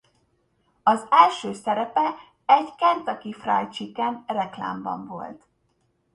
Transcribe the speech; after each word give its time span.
Az 0.83 1.07
első 1.09 1.53
szerepe 1.53 2.13
egy 2.45 2.75
Kentucky 2.77 3.33
Fried 3.33 3.69
Chiken 3.71 4.23
reklámban 4.27 5.07
volt. 5.07 5.47